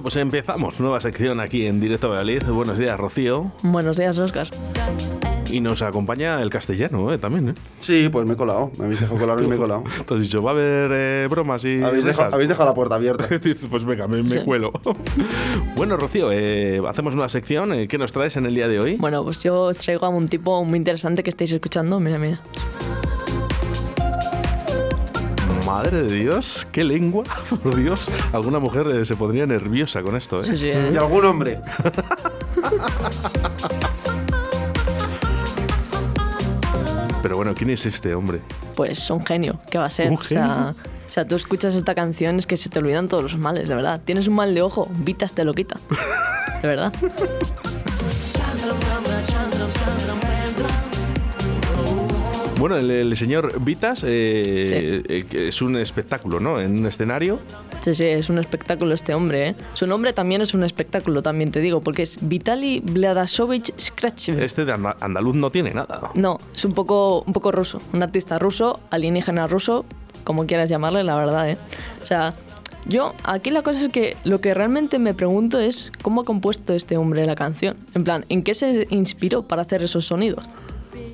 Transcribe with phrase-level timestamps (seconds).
[0.00, 2.42] Bueno, pues empezamos nueva sección aquí en Directo a Valladolid.
[2.44, 3.52] Buenos días, Rocío.
[3.62, 4.48] Buenos días, Oscar.
[5.50, 7.18] Y nos acompaña el castellano, ¿eh?
[7.18, 7.54] También, ¿eh?
[7.82, 8.70] Sí, pues me he colado.
[8.78, 9.84] Me habéis dejado colar y me he colado.
[10.06, 11.82] Te has dicho, va a haber eh, bromas y...
[11.82, 12.32] Habéis dejado, risas?
[12.32, 13.28] habéis dejado la puerta abierta.
[13.70, 14.38] Pues venga, me, me Sí.
[14.42, 14.72] cuelo.
[15.76, 17.74] bueno, Rocío, eh, hacemos una sección.
[17.74, 18.96] eh, ¿Qué nos traes en el día de hoy?
[18.96, 22.00] Bueno, pues yo os traigo a un tipo muy interesante que estáis escuchando.
[22.00, 22.40] Mira, mira.
[25.70, 27.22] Madre de Dios, qué lengua.
[27.62, 30.46] Por Dios, alguna mujer eh, se pondría nerviosa con esto, ¿eh?
[30.46, 30.98] Sí, sí, Y ¿eh?
[30.98, 31.60] algún hombre.
[37.22, 38.40] Pero bueno, ¿quién es este hombre?
[38.74, 39.60] Pues un genio.
[39.70, 40.10] ¿Qué va a ser?
[40.10, 40.74] ¿Un O sea,
[41.08, 43.76] o sea, tú escuchas esta canción es que se te olvidan todos los males, de
[43.76, 44.00] verdad.
[44.04, 45.76] Tienes un mal de ojo, Vitas te lo quita.
[46.62, 46.92] De verdad.
[52.60, 56.60] Bueno, el, el señor Vitas eh, eh, es un espectáculo, ¿no?
[56.60, 57.38] En un escenario.
[57.80, 59.54] Sí, sí, es un espectáculo este hombre, ¿eh?
[59.72, 64.38] Su nombre también es un espectáculo, también te digo, porque es Vitaly Vladasovich Skrachov.
[64.40, 66.10] Este de anda- andaluz no tiene nada.
[66.14, 67.80] No, es un poco, un poco ruso.
[67.94, 69.86] Un artista ruso, alienígena ruso,
[70.24, 71.56] como quieras llamarle, la verdad, ¿eh?
[72.02, 72.34] O sea,
[72.84, 76.74] yo, aquí la cosa es que lo que realmente me pregunto es cómo ha compuesto
[76.74, 77.78] este hombre la canción.
[77.94, 80.44] En plan, ¿en qué se inspiró para hacer esos sonidos?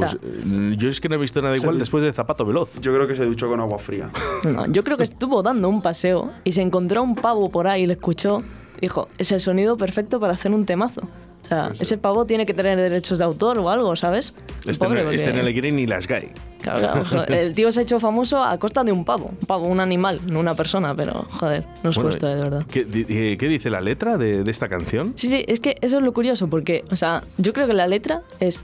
[0.00, 1.80] Pues eh, yo es que no he visto nada igual Sí.
[1.80, 2.80] después de Zapato Veloz.
[2.80, 4.10] Yo creo que se duchó con agua fría.
[4.44, 7.82] no, yo creo que estuvo dando un paseo y se encontró un pavo por ahí
[7.82, 8.38] y le escuchó.
[8.80, 11.02] Dijo, es el sonido perfecto para hacer un temazo.
[11.44, 14.34] O sea, ese pavo tiene que tener derechos de autor o algo, ¿sabes?
[14.66, 16.30] Este, Pobre, no, este porque- no le quiere ni las gay.
[16.62, 17.04] Claro, claro.
[17.04, 19.26] joder, El tío se ha hecho famoso a costa de un pavo.
[19.40, 22.66] Un pavo, un animal, no una persona, pero joder, no es Bueno, justo, de verdad.
[22.70, 25.12] ¿qué, di- eh, qué dice la letra de, de esta canción?
[25.16, 27.86] Sí, sí, es que eso es lo curioso, porque, o sea, yo creo que la
[27.86, 28.62] letra es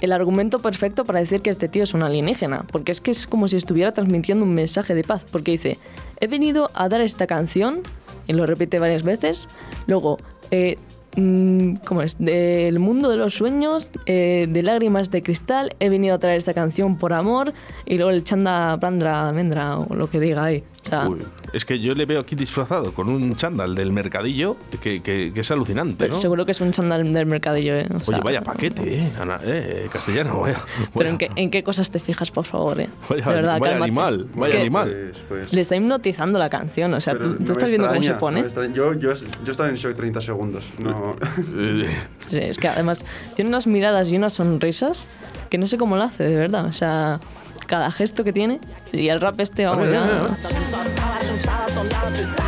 [0.00, 3.26] el argumento perfecto para decir que este tío es un alienígena, porque es que es
[3.26, 5.78] como si estuviera transmitiendo un mensaje de paz, porque dice,
[6.20, 7.80] he venido a dar esta canción,
[8.26, 9.48] y lo repite varias veces,
[9.86, 10.18] luego,
[10.50, 10.76] eh,
[11.16, 12.16] ¿cómo es?
[12.18, 16.52] Del mundo de los sueños, eh, de lágrimas de cristal, he venido a traer esta
[16.52, 17.54] canción por amor,
[17.86, 20.62] y luego el chanda, prandra, almendra, o lo que diga ahí.
[20.84, 21.08] O sea,
[21.56, 25.40] es que yo le veo aquí disfrazado con un chándal del mercadillo que, que- que
[25.40, 26.20] es alucinante, pero ¿no?
[26.20, 27.86] seguro que es un chándal del mercadillo, ¿eh?
[27.92, 29.12] O Oye, vaya paquete, ¿eh?
[29.18, 30.58] Ana- eh, castellano, vaya.
[30.96, 32.88] Pero ¿en qué, en qué cosas te fijas, por favor, eh?
[33.08, 34.90] Vaya- de verdad, vaya animal, Es vaya que animal.
[35.12, 38.02] Pues, pues, Le está hipnotizando la canción, o sea, pero tú, no estás viendo cómo
[38.02, 38.36] se pone.
[38.36, 38.74] no me extraña.
[38.74, 39.12] Yo, yo,
[39.44, 40.64] yo estaba en shock 30 segundos.
[40.78, 41.16] No.
[41.56, 41.86] Eh,
[42.30, 43.04] Sí, es que además
[43.36, 45.08] tiene unas miradas y unas sonrisas
[45.48, 46.66] que no sé cómo lo hace, de verdad.
[46.66, 47.20] O sea,
[47.68, 48.60] cada gesto que tiene
[48.92, 50.02] y el rap este, vamos, ver, ya...
[50.02, 50.30] a ver,
[51.78, 52.45] I'm not just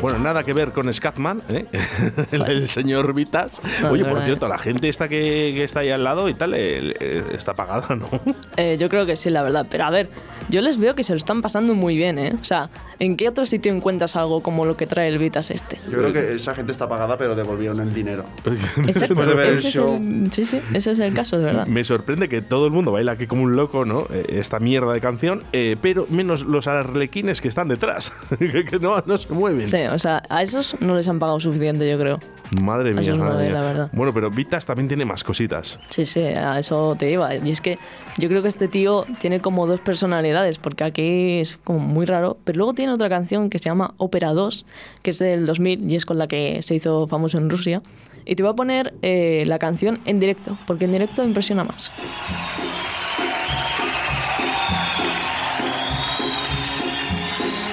[0.00, 1.66] Bueno, nada que ver con Scatman, ¿eh?
[2.32, 3.60] el, el señor Vitas.
[3.90, 6.94] Oye, por cierto, la gente esta que, que está ahí al lado y tal, eh,
[7.00, 8.08] eh, está pagada, ¿no?
[8.56, 9.66] Eh, yo creo que sí, la verdad.
[9.70, 10.08] Pero a ver,
[10.48, 12.34] yo les veo que se lo están pasando muy bien, ¿eh?
[12.40, 15.78] O sea, ¿en qué otro sitio encuentras algo como lo que trae el Vitas este?
[15.90, 18.24] Yo creo que esa gente está pagada, pero devolvieron el dinero.
[18.44, 19.94] Exacto, Después de ver el ese es show.
[19.96, 21.66] el- sí, sí, ese es el caso, de verdad.
[21.66, 24.06] Me sorprende que todo el mundo baila aquí como un loco, ¿no?
[24.28, 29.02] Esta mierda de canción, eh, pero menos los arlequines que están detrás, que, que no,
[29.04, 29.68] no se mueven.
[29.68, 32.20] Sí, o sea, a esos no les han pagado suficiente, yo creo.
[32.60, 33.52] Madre mía, madre nueve, mía.
[33.52, 33.90] la verdad.
[33.92, 35.78] Bueno, pero Vitas también tiene más cositas.
[35.88, 37.34] Sí, sí, a eso te iba.
[37.34, 37.78] Y es que
[38.18, 42.36] yo creo que este tío tiene como dos personalidades, porque aquí es como muy raro,
[42.44, 44.66] pero luego tiene otra canción que se llama Ópera 2,
[45.02, 47.82] que es del 2000 y es con la que se hizo famoso en Rusia.
[48.24, 51.90] Y te voy a poner eh, la canción en directo, porque en directo impresiona más.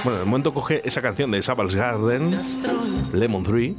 [0.09, 2.41] Bueno, en el momento coge esa canción de Savage Garden,
[3.13, 3.75] Lemon 3.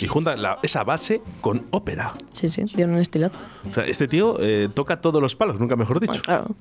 [0.00, 2.14] Y junta esa base con ópera.
[2.30, 3.36] Sí, sí, tiene un estilato.
[3.68, 6.22] O sea, este tío eh, toca todos los palos, nunca mejor dicho.
[6.22, 6.54] Claro.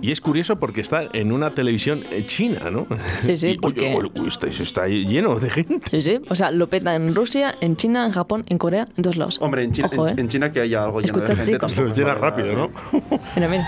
[0.00, 2.86] Y es curioso porque está en una televisión eh, china, ¿no?
[3.22, 3.48] Sí, sí.
[3.58, 3.94] Y, porque...
[3.94, 5.88] Oye, oye, este está lleno de gente.
[5.90, 6.20] Sí, sí.
[6.28, 9.38] O sea, lo peta en Rusia, en China, en Japón, en Corea, en todos lados.
[9.40, 10.20] Hombre, en China, Ojo, en, eh.
[10.20, 11.52] en China que haya algo lleno Escuchad, de gente.
[11.66, 11.72] Chicos.
[11.72, 12.70] Se llena rápido, ¿no?
[13.34, 13.66] Mira, mira.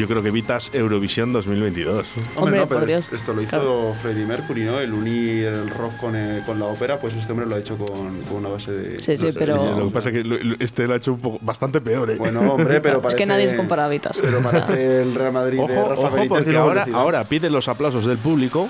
[0.00, 2.08] Yo creo que Vitas Eurovisión 2022.
[2.36, 3.06] Hombre, no, pero por Dios.
[3.08, 3.94] es- Esto lo hizo Claro.
[4.00, 4.80] Freddie Mercury, ¿no?
[4.80, 7.76] El unir el rock con, eh, con la ópera, pues este hombre lo ha hecho
[7.76, 8.98] con, con una base de...
[9.02, 9.78] Sí, sí, No sé, pero...
[9.78, 12.16] Lo que pasa es que este lo ha hecho un poco, bastante peor, ¿eh?
[12.16, 13.18] Bueno, hombre, pero Es parece...
[13.18, 14.16] que nadie se compara a Vitas.
[14.18, 17.68] Pero parece el Real Madrid de Ojo, Rafa ojo, Benítez luego ahora, ahora pide los
[17.68, 18.68] aplausos del público.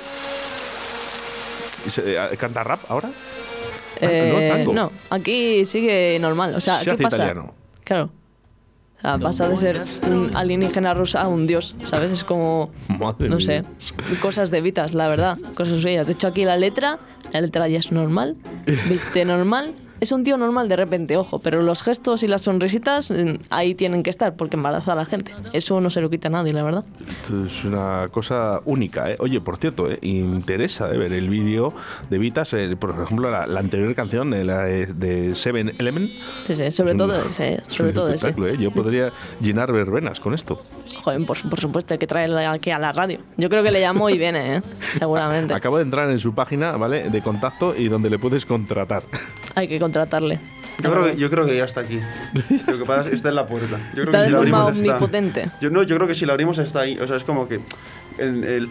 [1.87, 3.09] ¿Se- eh, ¿Canta rap ahora?
[4.01, 4.73] Eh, no, tango.
[4.73, 6.57] no, aquí sigue normal.
[6.57, 7.17] O sea, Se ¿qué hace pasa?
[7.19, 7.55] italiano.
[7.85, 8.11] Claro.
[9.01, 9.81] O sea, pasa de ser
[10.11, 12.11] un alienígena rusa a un dios, ¿sabes?
[12.11, 13.65] Es como, Madre no mía.
[13.79, 16.07] sé, cosas de Vitas, la verdad, cosas suyas.
[16.07, 16.99] De hecho, aquí la letra,
[17.33, 18.37] la letra ya es normal,
[18.91, 23.11] viste normal, es un tío normal de repente, ojo, pero los gestos y las sonrisitas
[23.11, 25.33] mm, ahí tienen que estar porque embaraza a la gente.
[25.53, 26.85] Eso no se lo quita a nadie, la verdad.
[27.47, 29.17] Es una cosa única, ¿eh?
[29.21, 29.99] Oye, por cierto, ¿eh?
[30.03, 30.97] interesa ¿eh?
[30.99, 31.73] ver el vídeo
[32.09, 36.11] de Vitas, eh, por ejemplo, la, la anterior canción, eh, la de, de Seven Element.
[36.47, 38.29] Sí, sí, sobre Es un- todo ese, es sobre un todo ese.
[38.29, 38.57] ¿eh?
[38.59, 40.61] Yo podría llenar verbenas con esto.
[41.05, 43.19] Joder, por, por supuesto, hay que traerle aquí a la radio.
[43.37, 44.63] Yo creo que le llamo y viene, ¿eh?
[44.99, 45.55] Seguramente.
[45.55, 47.09] Acabo de entrar en su página, ¿vale?
[47.11, 49.03] De contacto y donde le puedes contratar.
[49.55, 50.39] Hay que contratarle.
[50.83, 52.01] Yo creo, que, yo creo que ya está aquí.
[52.67, 53.77] Lo que pasa es que está en la puerta.
[53.95, 55.51] Yo creo Está que de si forma abrimos está- omnipotente.
[55.61, 56.99] Yo, no, yo creo que si la abrimos está ahí.
[56.99, 57.61] O sea, es como que
[58.19, 58.69] el, el-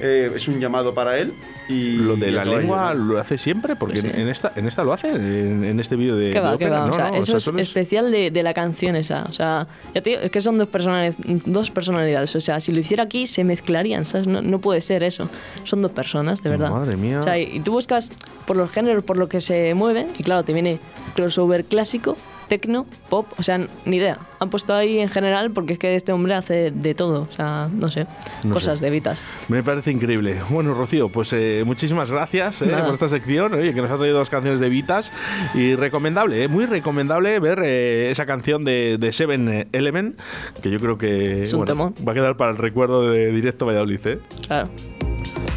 [0.00, 1.32] eh, es un llamado para él
[1.68, 4.14] y Lo de y la lengua lo hace siempre, porque Sí, sí.
[4.16, 6.86] en, en esta, en esta lo hace, en, en este vídeo de, de ópera, va.
[6.86, 6.92] ¿no?
[6.92, 9.22] o sea, no, eso es solo es- especial de, de la canción esa.
[9.28, 11.14] O sea, ya te digo, es que son dos, personali-
[11.46, 12.34] dos personalidades.
[12.36, 14.26] O sea, si lo hiciera aquí, se mezclarían, ¿sabes?
[14.26, 15.30] No, no puede ser eso.
[15.64, 16.70] Son dos personas, de verdad.
[16.70, 17.20] Madre mía.
[17.20, 18.12] O sea, y tú buscas
[18.46, 20.78] por los géneros, por lo que se mueve, y claro, te viene
[21.14, 22.16] crossover clásico,
[22.48, 24.18] tecno, pop, o sea, ni idea.
[24.40, 27.22] Han puesto ahí en general porque es que este hombre hace de todo.
[27.22, 28.06] O sea, no sé,
[28.42, 28.84] No cosas sé.
[28.84, 29.22] de vitas.
[29.48, 30.36] Me parece increíble.
[30.50, 34.18] Bueno, Rocío, pues eh, muchísimas gracias eh, por esta sección, oye, que nos ha traído
[34.18, 35.10] dos canciones de Vitas
[35.54, 40.18] y recomendable, eh, muy recomendable ver eh, esa canción de, de Seven Element,
[40.62, 41.94] que yo creo que Es un temón.
[42.06, 44.00] va a quedar para el recuerdo de Directo Valladolid.
[44.06, 44.18] ¿eh?
[44.46, 44.68] Claro.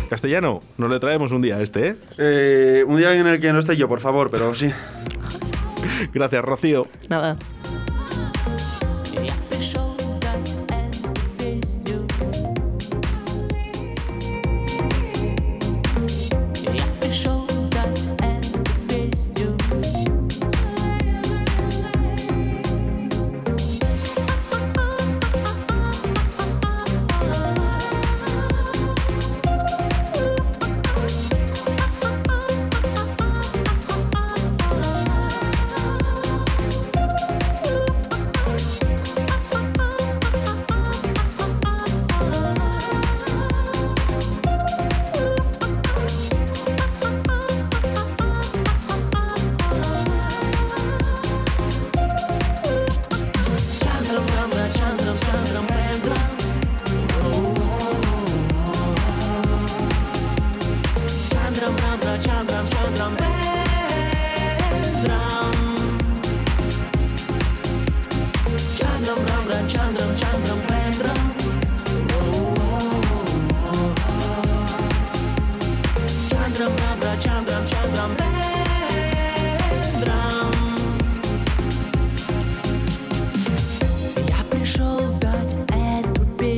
[0.10, 1.95] Castellano, nos le traemos un día a este, ¿eh?
[2.18, 4.69] Eh, un día en el que no esté yo, por favor, pero sí.
[6.14, 6.88] Gracias, Rocío.
[7.10, 7.38] Nada.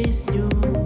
[0.09, 0.78] is new.